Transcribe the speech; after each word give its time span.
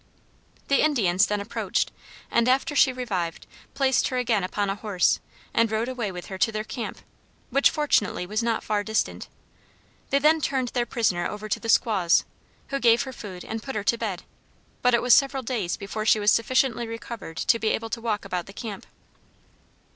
The 0.67 0.81
Indians 0.83 1.27
then 1.27 1.39
approached, 1.41 1.91
and, 2.31 2.49
after 2.49 2.75
she 2.75 2.91
revived, 2.91 3.45
placed 3.75 4.07
her 4.07 4.17
again 4.17 4.43
upon 4.43 4.67
a 4.67 4.73
horse, 4.73 5.19
and 5.53 5.69
rode 5.71 5.87
away 5.87 6.11
with 6.11 6.25
her 6.25 6.39
to 6.39 6.51
their 6.51 6.63
camp, 6.63 7.01
which, 7.51 7.69
fortunately, 7.69 8.25
was 8.25 8.41
not 8.41 8.63
far 8.63 8.83
distant. 8.83 9.27
They 10.09 10.17
then 10.17 10.41
turned 10.41 10.69
their 10.69 10.87
prisoner 10.87 11.27
over 11.27 11.47
to 11.47 11.59
the 11.59 11.69
squaws, 11.69 12.25
who 12.69 12.79
gave 12.79 13.03
her 13.03 13.13
food 13.13 13.45
and 13.45 13.61
put 13.61 13.75
her 13.75 13.83
to 13.83 13.97
bed; 13.99 14.23
but 14.81 14.95
it 14.95 15.03
was 15.03 15.13
several 15.13 15.43
days 15.43 15.77
before 15.77 16.07
she 16.07 16.19
was 16.19 16.31
sufficiently 16.31 16.87
recovered 16.87 17.37
to 17.37 17.59
be 17.59 17.67
able 17.67 17.91
to 17.91 18.01
walk 18.01 18.25
about 18.25 18.47
the 18.47 18.53
camp. 18.53 18.87